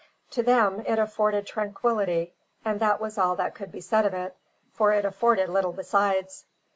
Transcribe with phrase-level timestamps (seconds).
[0.31, 2.33] To them it afforded tranquillity,
[2.65, 4.35] and that was all that could be said of it,
[4.73, 6.45] for it afforded little besides.